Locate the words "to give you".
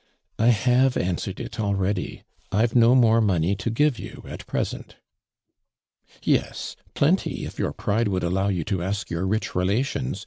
3.57-4.23